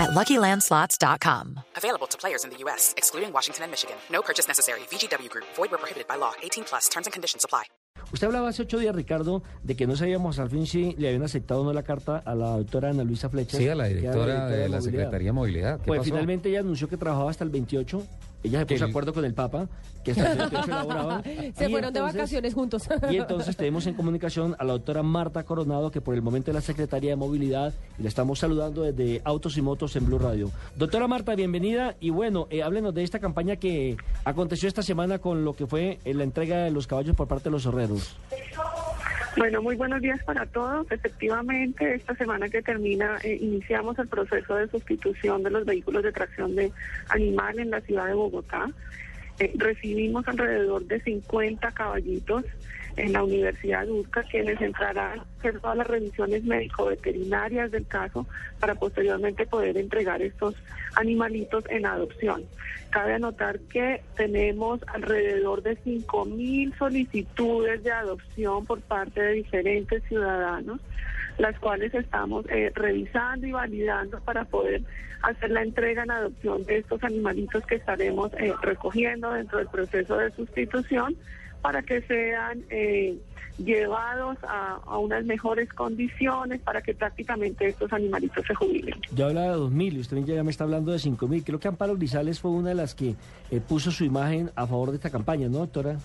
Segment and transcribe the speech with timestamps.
[0.00, 1.60] at LuckyLandSlots.com.
[1.76, 3.96] Available to players in the U.S., excluding Washington and Michigan.
[4.10, 4.80] No purchase necessary.
[4.90, 5.44] VGW Group.
[5.56, 6.32] Void where prohibited by law.
[6.42, 6.88] 18 plus.
[6.88, 7.64] Terms and conditions apply.
[8.12, 11.22] Usted hablaba hace ocho días, Ricardo, de que no sabíamos al fin si le habían
[11.22, 13.56] aceptado o no la carta a la doctora Ana Luisa Flecha.
[13.56, 15.78] Sí, a la directora de la Secretaría de Movilidad.
[15.80, 16.10] ¿Qué Pues pasó?
[16.10, 18.02] finalmente ella anunció que trabajaba hasta el 28.
[18.42, 19.68] Ella se puso de acuerdo con el Papa,
[20.02, 21.22] que el 28 elaboraba.
[21.22, 22.88] Se Y fueron de vacaciones juntos.
[23.10, 26.54] Y entonces tenemos en comunicación a la doctora Marta Coronado, que por el momento es
[26.54, 30.50] la secretaria de Movilidad, y la estamos saludando desde Autos y Motos en Blue Radio.
[30.76, 31.96] Doctora Marta, bienvenida.
[32.00, 35.98] Y bueno, eh, háblenos de esta campaña que aconteció esta semana con lo que fue
[36.04, 38.16] eh, la entrega de los caballos por parte de los herreros.
[39.36, 40.90] Bueno, muy buenos días para todos.
[40.90, 46.12] Efectivamente, esta semana que termina, eh, iniciamos el proceso de sustitución de los vehículos de
[46.12, 46.72] tracción de
[47.08, 48.66] animal en la ciudad de Bogotá.
[49.38, 52.44] Eh, recibimos alrededor de 50 caballitos
[53.00, 58.26] en la Universidad Urca, quienes entrarán a hacer todas las revisiones médico-veterinarias del caso
[58.58, 60.54] para posteriormente poder entregar estos
[60.96, 62.44] animalitos en adopción.
[62.90, 70.80] Cabe anotar que tenemos alrededor de 5.000 solicitudes de adopción por parte de diferentes ciudadanos,
[71.38, 74.82] las cuales estamos eh, revisando y validando para poder
[75.22, 80.16] hacer la entrega en adopción de estos animalitos que estaremos eh, recogiendo dentro del proceso
[80.16, 81.16] de sustitución
[81.62, 83.18] para que sean eh,
[83.58, 88.94] llevados a, a unas mejores condiciones para que prácticamente estos animalitos se jubilen.
[89.14, 91.44] Yo hablaba de 2.000 y usted ya me está hablando de 5.000.
[91.44, 93.14] Creo que Amparo Grisales fue una de las que
[93.50, 95.96] eh, puso su imagen a favor de esta campaña, ¿no, doctora?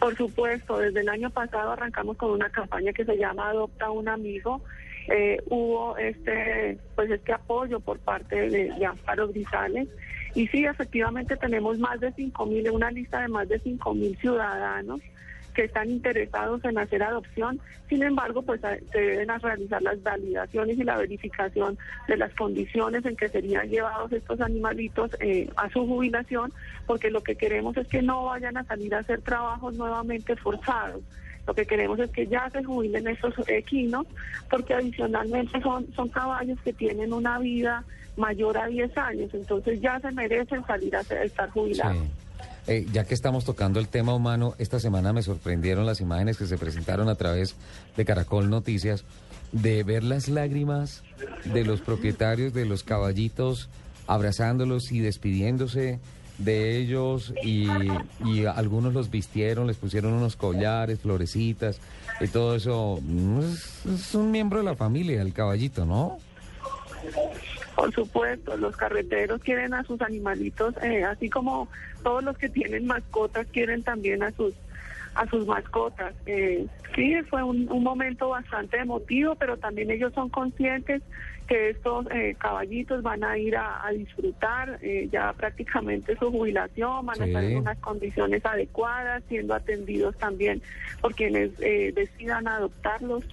[0.00, 4.08] Por supuesto, desde el año pasado arrancamos con una campaña que se llama Adopta un
[4.08, 4.60] amigo.
[5.08, 9.88] Eh, hubo este, pues este apoyo por parte de, de Amparo Grisales.
[10.34, 15.00] Y sí, efectivamente tenemos más de 5.000, una lista de más de 5.000 ciudadanos
[15.54, 17.60] que están interesados en hacer adopción.
[17.88, 21.78] Sin embargo, pues a- se deben realizar las validaciones y la verificación
[22.08, 26.52] de las condiciones en que serían llevados estos animalitos eh, a su jubilación,
[26.86, 31.02] porque lo que queremos es que no vayan a salir a hacer trabajos nuevamente forzados.
[31.46, 34.06] Lo que queremos es que ya se jubilen estos equinos,
[34.50, 37.84] porque adicionalmente son, son caballos que tienen una vida
[38.16, 41.96] mayor a 10 años, entonces ya se merecen salir a estar jubilados.
[41.96, 42.24] Sí.
[42.66, 46.46] Eh, ya que estamos tocando el tema humano, esta semana me sorprendieron las imágenes que
[46.46, 47.56] se presentaron a través
[47.96, 49.04] de Caracol Noticias
[49.52, 51.02] de ver las lágrimas
[51.44, 53.68] de los propietarios de los caballitos
[54.06, 56.00] abrazándolos y despidiéndose
[56.38, 57.68] de ellos y,
[58.24, 61.80] y algunos los vistieron, les pusieron unos collares, florecitas
[62.20, 62.98] y todo eso.
[63.02, 66.18] Mm, Es, es un miembro de la familia, el caballito, ¿no?
[67.76, 71.68] Por supuesto, los carreteros quieren a sus animalitos, eh, así como
[72.02, 74.54] todos los que tienen mascotas quieren también a sus
[75.16, 76.12] a sus mascotas.
[76.26, 81.02] Eh, sí, fue un, un momento bastante emotivo, pero también ellos son conscientes
[81.46, 87.04] que estos eh, caballitos van a ir a, a disfrutar eh, ya prácticamente su jubilación,
[87.04, 90.62] van a estar en unas condiciones adecuadas, siendo atendidos también
[91.00, 93.24] por quienes eh, decidan adoptarlos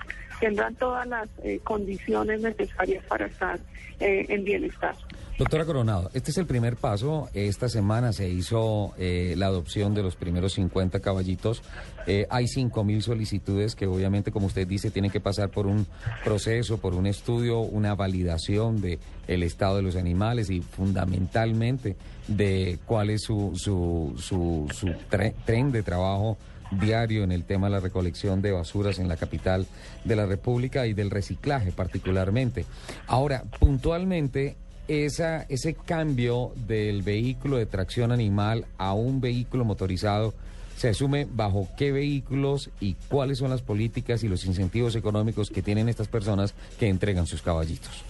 [0.41, 3.59] tendrán todas las eh, condiciones necesarias para estar
[3.99, 4.95] eh, en bienestar.
[5.37, 7.27] Doctora Coronado, este es el primer paso.
[7.33, 11.63] Esta semana se hizo eh, la adopción de los primeros 50 caballitos.
[12.05, 15.87] Eh, hay 5.000 solicitudes que obviamente, como usted dice, tienen que pasar por un
[16.23, 21.95] proceso, por un estudio, una validación de el estado de los animales y fundamentalmente
[22.27, 26.37] de cuál es su, su, su, su tre- tren de trabajo
[26.79, 29.65] diario en el tema de la recolección de basuras en la capital
[30.05, 32.65] de la República y del reciclaje particularmente.
[33.07, 34.55] Ahora, puntualmente,
[34.87, 40.33] esa, ese cambio del vehículo de tracción animal a un vehículo motorizado
[40.75, 45.61] se asume bajo qué vehículos y cuáles son las políticas y los incentivos económicos que
[45.61, 48.03] tienen estas personas que entregan sus caballitos.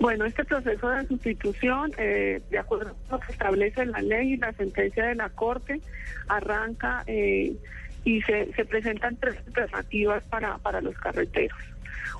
[0.00, 4.36] Bueno, este proceso de sustitución, eh, de acuerdo a lo que establece la ley y
[4.36, 5.80] la sentencia de la Corte,
[6.28, 7.54] arranca eh,
[8.06, 11.58] y se, se presentan tres alternativas para, para los carreteros.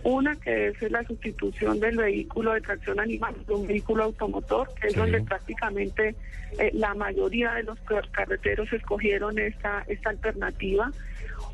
[0.03, 4.89] Una que es la sustitución del vehículo de tracción animal por un vehículo automotor, que
[4.89, 4.99] es Sí.
[4.99, 6.17] donde prácticamente
[6.59, 10.91] eh, la mayoría de los car- carreteros escogieron esta, esta alternativa.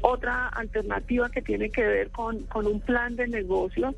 [0.00, 3.94] Otra alternativa que tiene que ver con, con un plan de negocios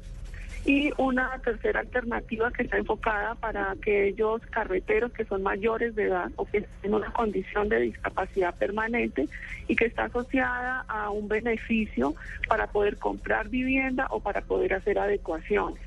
[0.64, 6.30] y una tercera alternativa que está enfocada para aquellos carreteros que son mayores de edad
[6.36, 9.28] o que están en una condición de discapacidad permanente
[9.68, 12.14] y que está asociada a un beneficio
[12.48, 15.80] para poder comprar vivienda o para poder hacer adecuaciones.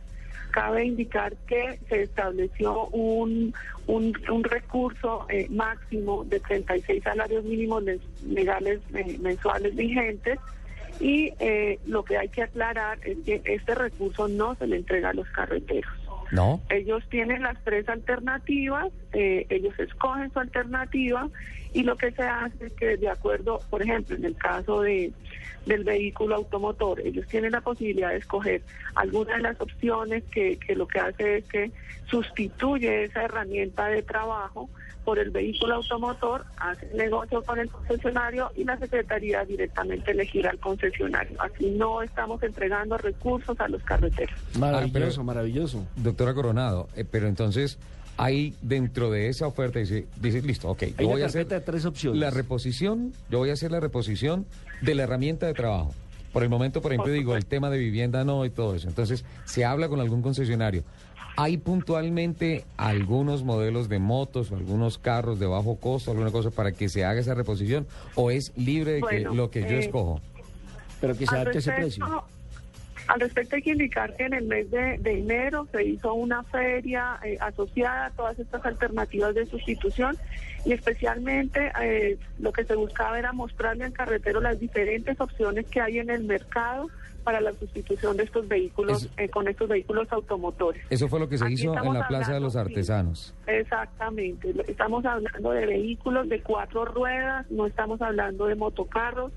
[0.51, 3.53] Cabe indicar que se estableció un,
[3.87, 7.83] un, recurso eh, máximo de 36 salarios mínimos
[8.25, 10.39] legales eh, mensuales vigentes
[10.99, 15.09] y eh, lo que hay que aclarar es que este recurso no se le entrega
[15.09, 15.91] a los carreteros.
[16.31, 16.61] No.
[16.69, 21.29] Ellos tienen las tres alternativas, eh, ellos escogen su alternativa
[21.73, 25.11] y lo que se hace es que de acuerdo, por ejemplo, en el caso de
[25.65, 28.61] del vehículo automotor, ellos tienen la posibilidad de escoger
[28.95, 31.71] alguna de las opciones que, que lo que hace es que
[32.05, 34.69] sustituye esa herramienta de trabajo
[35.07, 40.59] por el vehículo automotor, hace negocio con el concesionario y la Secretaría directamente elegirá al
[40.59, 41.41] concesionario.
[41.41, 44.37] Así no estamos entregando recursos a los carreteros.
[44.59, 45.87] Maravilloso, maravilloso.
[45.95, 47.79] Doctora Coronado, eh, pero entonces
[48.17, 52.19] hay dentro de esa oferta dice, dice listo, ok, yo voy a hacer tres opciones.
[52.19, 54.45] la reposición, yo voy a hacer la reposición
[54.81, 55.93] de la herramienta de trabajo.
[56.33, 58.89] Por el momento, por ejemplo, digo, el tema de vivienda no y todo eso.
[58.89, 60.83] Entonces, se habla con algún concesionario.
[61.39, 66.71] ¿Hay puntualmente algunos modelos de motos o algunos carros de bajo costo, alguna cosa para
[66.71, 67.85] que se haga esa reposición?
[68.15, 70.19] ¿O es libre de que lo que yo eh, escojo?
[70.99, 72.23] Pero que se adapte ese precio.
[73.07, 77.19] Al respecto hay que indicar que en el mes de, enero se hizo una feria
[77.23, 80.17] eh, asociada a todas estas alternativas de sustitución
[80.65, 85.81] y especialmente eh, lo que se buscaba era mostrarle al carretero las diferentes opciones que
[85.81, 86.89] hay en el mercado
[87.27, 90.81] para la sustitución de estos vehículos eh, con estos vehículos automotores.
[90.89, 93.33] Eso fue lo que se hizo en la Plaza de los Artesanos.
[93.45, 94.55] exactamente.
[94.65, 99.33] Estamos hablando de vehículos de cuatro ruedas, no estamos hablando de motocarros,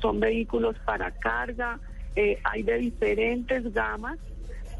[0.00, 1.80] son vehículos para carga,
[2.14, 4.16] eh, hay de diferentes gamas,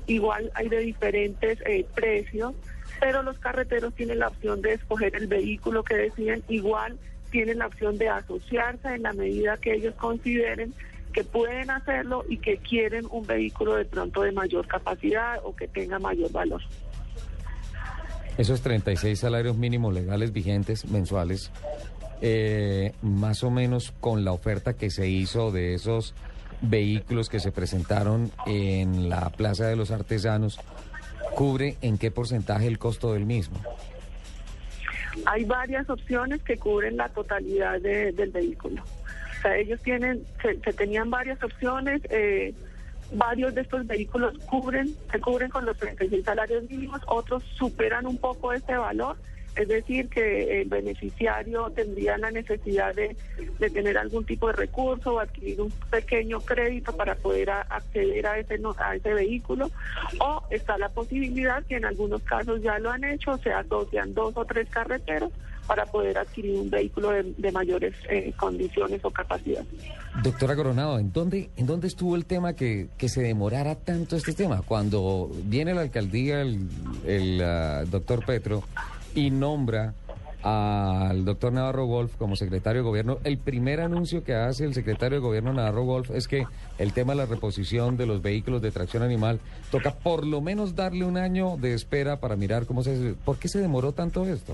[0.06, 2.54] igual hay de diferentes eh, precios,
[3.00, 7.00] pero los carreteros tienen la opción de escoger el vehículo que deciden, igual
[7.32, 10.72] tienen la opción de asociarse en la medida que ellos consideren
[11.14, 15.68] que pueden hacerlo y que quieren un vehículo de pronto de mayor capacidad o que
[15.68, 16.60] tenga mayor valor.
[18.36, 21.52] Esos 36 salarios mínimos legales vigentes mensuales,
[22.20, 26.14] eh, más o menos con la oferta que se hizo de esos
[26.60, 30.58] vehículos que se presentaron en la Plaza de los Artesanos,
[31.36, 33.60] ¿cubre en qué porcentaje el costo del mismo?
[35.26, 38.82] Hay varias opciones que cubren la totalidad del vehículo
[39.44, 42.02] sea, ellos tienen, se, tenían varias opciones.
[42.10, 42.54] Eh,
[43.12, 48.18] varios de estos vehículos cubren, se cubren con los 36 salarios mínimos, otros superan un
[48.18, 49.16] poco este valor.
[49.56, 53.16] Es decir, que el beneficiario tendría la necesidad de,
[53.70, 58.60] tener algún tipo de recurso o adquirir un pequeño crédito para poder acceder a ese,
[58.78, 59.70] a ese vehículo.
[60.18, 64.36] O está la posibilidad, que en algunos casos ya lo han hecho, se asocian dos
[64.36, 65.30] o tres carreteros
[65.66, 69.64] para poder adquirir un vehículo de, mayores eh, condiciones o capacidad.
[70.22, 74.32] Doctora Coronado, ¿en dónde, ¿en dónde estuvo el tema que, que se demorara tanto este
[74.32, 74.62] tema?
[74.62, 76.68] Cuando viene la alcaldía, el,
[77.06, 78.62] el ah, doctor Petro,
[79.14, 79.94] y nombra
[80.44, 85.18] al doctor Navarro Wolf como secretario de gobierno, el primer anuncio que hace el secretario
[85.18, 86.46] de gobierno Navarro Wolf es que
[86.76, 89.40] el tema de la reposición de los vehículos de tracción animal
[89.70, 93.14] toca por lo menos darle un año de espera para mirar cómo se...
[93.24, 94.52] ¿Por qué se demoró tanto esto?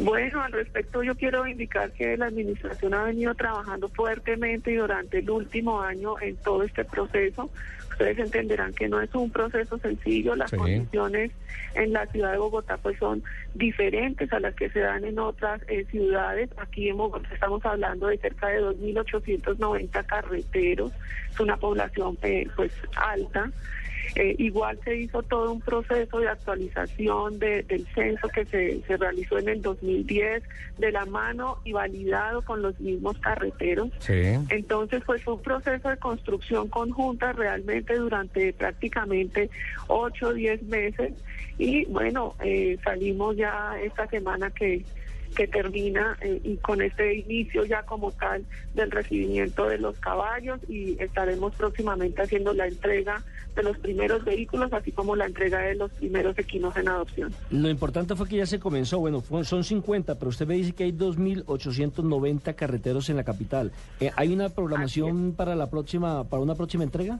[0.00, 5.18] Bueno, al respecto yo quiero indicar que la administración ha venido trabajando fuertemente y durante
[5.18, 7.50] el último año en todo este proceso.
[7.90, 11.32] Ustedes entenderán que no es un proceso sencillo, las condiciones
[11.74, 13.22] en la ciudad de Bogotá pues son
[13.54, 16.48] diferentes a las que se dan en otras eh, ciudades.
[16.56, 20.92] Aquí en Bogotá estamos hablando de cerca de 2.890 carreteros,
[21.30, 23.50] es una población eh, pues alta.
[24.16, 29.38] Eh, igual se hizo todo un proceso de actualización del censo que se, se, realizó
[29.38, 30.42] en el 2010
[30.78, 33.90] de la mano y validado con los mismos carreteros.
[34.08, 39.50] Entonces fue un proceso de construcción conjunta realmente durante prácticamente
[39.88, 41.12] 8 o 10 meses
[41.58, 44.82] y bueno, eh, salimos ya esta semana que
[45.34, 48.44] que termina eh, y con este inicio ya como tal
[48.74, 53.22] del recibimiento de los caballos y estaremos próximamente haciendo la entrega
[53.54, 57.34] de los primeros vehículos, así como la entrega de los primeros equinos en adopción.
[57.50, 60.84] Lo importante fue que ya se comenzó, bueno, son 50, pero usted me dice que
[60.84, 63.72] hay 2.890 carreteros en la capital.
[64.00, 67.18] Eh, ¿Hay una programación para la próxima, para una próxima entrega?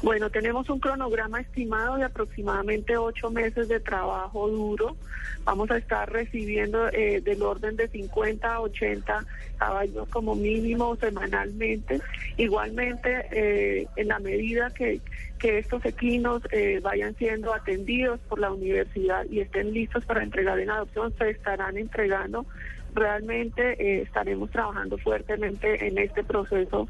[0.00, 4.96] Bueno, tenemos un cronograma estimado de aproximadamente ocho meses de trabajo duro.
[5.44, 9.24] Vamos a estar recibiendo eh, del orden de 50 a 80
[9.56, 12.00] caballos como mínimo semanalmente.
[12.36, 15.00] Igualmente, eh, en la medida que,
[15.38, 20.60] que estos equinos eh, vayan siendo atendidos por la universidad y estén listos para entregar
[20.60, 22.46] en adopción, se estarán entregando
[22.94, 26.88] realmente eh, estaremos trabajando fuertemente en este proceso.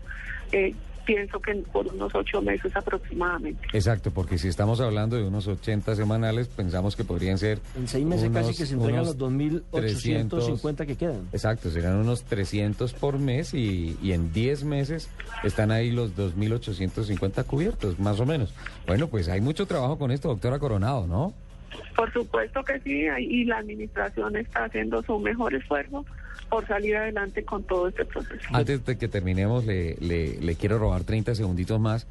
[1.09, 3.67] Pienso que por unos ocho meses aproximadamente.
[3.73, 7.59] Exacto, porque si estamos hablando de unos 80 semanales, pensamos que podrían ser...
[7.77, 10.87] En seis meses unos- casi que se entregan los 2.850 300.
[10.87, 11.27] que quedan.
[11.33, 15.09] Exacto, serán unos 300 por mes y, y en 10 meses
[15.45, 18.53] están ahí los 2.850 cubiertos, más o menos.
[18.87, 21.33] Bueno, pues hay mucho trabajo con esto, doctora Coronado, ¿no?
[21.97, 26.05] Por supuesto que sí, y la administración está haciendo su mejor esfuerzo
[26.49, 28.49] por salir adelante con todo este proceso.
[28.53, 32.07] Antes de que terminemos, le, le, le quiero robar 30 segunditos más.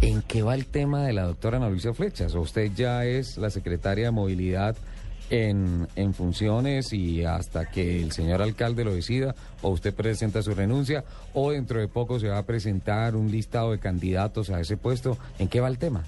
[0.00, 2.34] ¿En qué va el tema de la doctora Ana Luisa Flechas?
[2.34, 4.74] ¿Usted ya es la secretaria de movilidad
[5.28, 9.34] en, en funciones y hasta que el señor alcalde lo decida?
[9.60, 11.04] ¿O usted presenta su renuncia?
[11.34, 15.18] ¿O dentro de poco se va a presentar un listado de candidatos a ese puesto?
[15.38, 16.02] ¿En qué va el tema?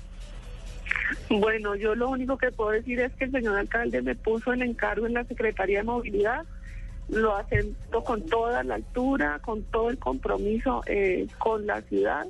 [1.28, 4.62] Bueno, yo lo único que puedo decir es que el señor alcalde me puso en
[4.62, 6.44] encargo en la Secretaría de Movilidad.
[7.08, 12.26] Lo acepto con toda la altura, con todo el compromiso eh, con la ciudad.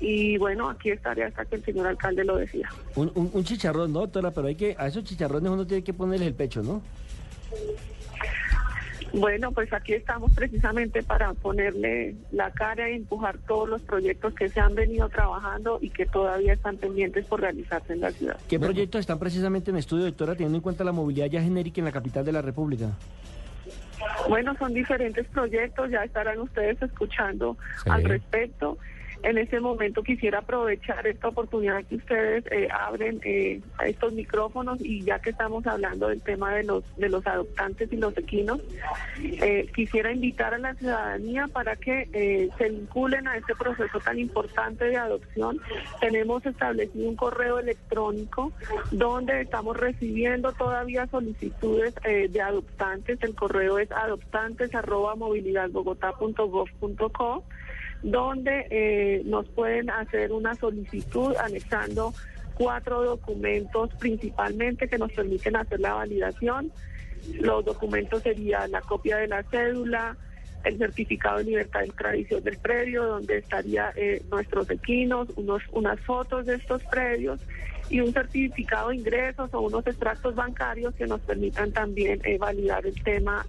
[0.00, 2.68] Y bueno, aquí estaré hasta que el señor alcalde lo decida.
[2.96, 4.30] Un, un- un chicharrón, ¿no, doctora?
[4.30, 6.82] Pero hay que, a esos chicharrones uno tiene que ponerles el pecho, ¿no?
[9.12, 14.48] Bueno, pues aquí estamos precisamente para ponerle la cara y empujar todos los proyectos que
[14.50, 18.36] se han venido trabajando y que todavía están pendientes por realizarse en la ciudad.
[18.48, 21.86] ¿Qué proyectos están precisamente en estudio, doctora, teniendo en cuenta la movilidad ya genérica en
[21.86, 22.90] la capital de la República?
[24.28, 27.90] Bueno, son diferentes proyectos, ya estarán ustedes escuchando Sí.
[27.90, 28.78] al respecto.
[29.26, 34.78] En este momento quisiera aprovechar esta oportunidad que ustedes eh, abren eh, a estos micrófonos
[34.80, 38.60] y ya que estamos hablando del tema de los de los adoptantes y los equinos,
[39.20, 44.84] eh, quisiera invitar a la ciudadanía para que se vinculen a este proceso tan importante
[44.84, 45.60] de adopción.
[46.00, 48.52] Tenemos establecido un correo electrónico
[48.92, 53.20] donde estamos recibiendo todavía solicitudes de adoptantes.
[53.22, 57.42] El correo es adoptantes arroba movilidadbogotá.gov.co
[58.06, 62.14] donde eh, nos pueden hacer una solicitud anexando
[62.54, 66.70] cuatro documentos principalmente que nos permiten hacer la validación.
[67.40, 70.16] Los documentos serían la copia de la cédula,
[70.62, 75.98] el certificado de libertad de tradición del predio, donde estaría eh, nuestros equinos, unos, unas
[76.02, 77.40] fotos de estos predios
[77.90, 82.86] y un certificado de ingresos o unos extractos bancarios que nos permitan también eh, validar
[82.86, 83.44] el tema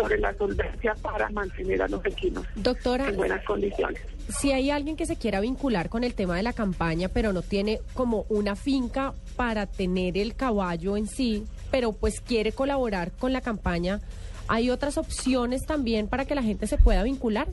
[0.00, 4.00] sobre la solvencia para mantener a los equinos Doctora, en buenas condiciones.
[4.40, 7.42] si hay alguien que se quiera vincular con el tema de la campaña, pero no
[7.42, 13.32] tiene como una finca para tener el caballo en sí, pero pues quiere colaborar con
[13.32, 14.00] la campaña,
[14.48, 17.48] ¿hay otras opciones también para que la gente se pueda vincular?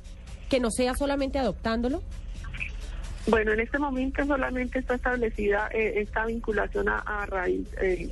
[0.49, 2.01] Que no sea solamente adoptándolo.
[3.27, 8.09] Bueno, en este momento solamente está establecida eh, esta vinculación a, a raíz eh,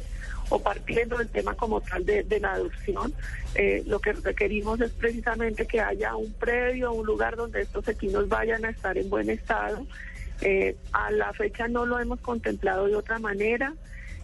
[0.49, 3.13] o partiendo del tema como tal de, la adopción.
[3.55, 8.27] Eh, lo que requerimos es precisamente que haya un predio, un lugar donde estos equinos
[8.27, 9.85] vayan a estar en buen estado.
[10.41, 13.73] Eh, a la fecha no lo hemos contemplado de otra manera.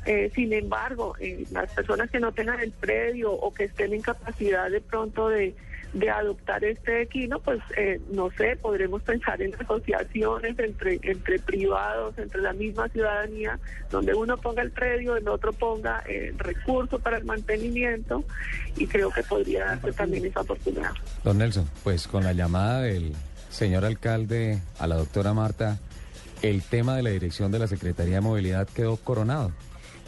[0.06, 4.02] Eh, sin embargo, eh, las personas que no tengan el predio o que estén en
[4.02, 5.56] capacidad de pronto de,
[5.94, 12.18] de adoptar este equino, pues eh, no sé, podremos pensar en asociaciones entre, entre privados,
[12.18, 17.18] entre la misma ciudadanía, donde uno ponga el predio, el otro ponga eh, recursos para
[17.18, 18.24] el mantenimiento
[18.78, 20.92] y creo que podría darse también esa oportunidad.
[21.24, 23.14] Don Nelson, pues con la llamada del
[23.50, 25.78] señor alcalde a la doctora Marta,
[26.42, 29.52] el tema de la dirección de la Secretaría de Movilidad quedó coronado.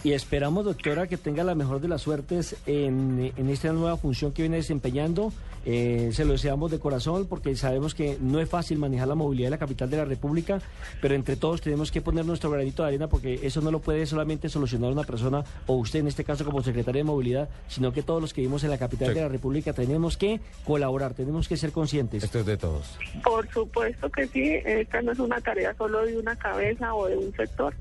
[0.04, 4.34] Y esperamos, doctora, que tenga la mejor de las suertes en, en esta nueva función
[4.34, 5.32] que viene desempeñando.
[5.66, 9.46] Eh, se lo deseamos de corazón porque sabemos que no es fácil manejar la movilidad
[9.48, 10.60] de la capital de la República,
[11.02, 14.06] pero entre todos tenemos que poner nuestro granito de arena porque eso no lo puede
[14.06, 18.02] solamente solucionar una persona o usted en este caso como secretaria de movilidad, sino que
[18.04, 19.14] todos los que vivimos en la capital Sí.
[19.16, 22.26] de la República tenemos que colaborar, tenemos que ser conscientes.
[22.26, 22.98] Esto es de todos.
[23.24, 27.16] Por supuesto que sí, esta no es una tarea solo de una cabeza o de
[27.16, 27.74] un sector,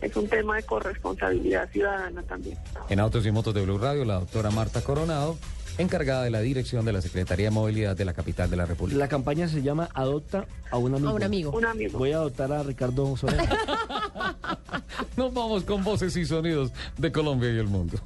[0.00, 2.58] es un tema de corresponsabilidad ciudadana también.
[2.88, 5.36] En Autos y Motos de Blue Radio, la doctora Marta Coronado,
[5.78, 8.98] encargada de la dirección de la Secretaría de Movilidad de la capital de la República.
[8.98, 11.10] La campaña se llama Adopta a un amigo.
[11.10, 11.50] A un amigo.
[11.52, 11.98] Un amigo.
[11.98, 13.38] Voy a adoptar a Ricardo Soler.
[15.16, 17.98] Nos vamos con voces y sonidos de Colombia y el mundo.